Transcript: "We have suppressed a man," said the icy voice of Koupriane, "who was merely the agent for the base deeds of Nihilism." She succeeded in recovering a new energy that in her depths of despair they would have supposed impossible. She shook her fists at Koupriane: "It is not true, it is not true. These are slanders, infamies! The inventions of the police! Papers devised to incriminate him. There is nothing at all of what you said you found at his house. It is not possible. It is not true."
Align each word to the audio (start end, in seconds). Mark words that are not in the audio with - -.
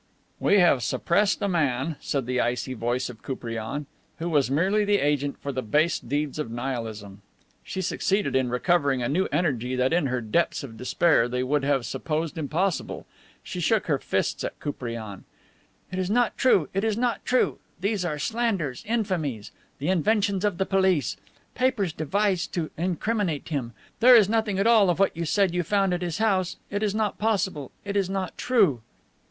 "We 0.39 0.57
have 0.57 0.81
suppressed 0.81 1.43
a 1.43 1.47
man," 1.47 1.95
said 2.01 2.25
the 2.25 2.41
icy 2.41 2.73
voice 2.73 3.07
of 3.07 3.21
Koupriane, 3.21 3.85
"who 4.17 4.29
was 4.31 4.49
merely 4.49 4.83
the 4.83 4.97
agent 4.97 5.37
for 5.37 5.51
the 5.51 5.61
base 5.61 5.99
deeds 5.99 6.39
of 6.39 6.49
Nihilism." 6.49 7.21
She 7.63 7.83
succeeded 7.83 8.35
in 8.35 8.49
recovering 8.49 9.03
a 9.03 9.07
new 9.07 9.27
energy 9.31 9.75
that 9.75 9.93
in 9.93 10.07
her 10.07 10.19
depths 10.19 10.63
of 10.63 10.75
despair 10.75 11.27
they 11.27 11.43
would 11.43 11.63
have 11.63 11.85
supposed 11.85 12.39
impossible. 12.39 13.05
She 13.43 13.59
shook 13.59 13.85
her 13.85 13.99
fists 13.99 14.43
at 14.43 14.59
Koupriane: 14.59 15.23
"It 15.91 15.99
is 15.99 16.09
not 16.09 16.35
true, 16.35 16.67
it 16.73 16.83
is 16.83 16.97
not 16.97 17.23
true. 17.23 17.59
These 17.79 18.03
are 18.03 18.17
slanders, 18.17 18.83
infamies! 18.87 19.51
The 19.77 19.89
inventions 19.89 20.43
of 20.43 20.57
the 20.57 20.65
police! 20.65 21.15
Papers 21.53 21.93
devised 21.93 22.55
to 22.55 22.71
incriminate 22.75 23.49
him. 23.49 23.73
There 23.99 24.15
is 24.15 24.27
nothing 24.27 24.57
at 24.57 24.65
all 24.65 24.89
of 24.89 24.97
what 24.97 25.15
you 25.15 25.25
said 25.25 25.53
you 25.53 25.61
found 25.61 25.93
at 25.93 26.01
his 26.01 26.17
house. 26.17 26.57
It 26.71 26.81
is 26.81 26.95
not 26.95 27.19
possible. 27.19 27.69
It 27.85 27.95
is 27.95 28.09
not 28.09 28.35
true." 28.35 28.81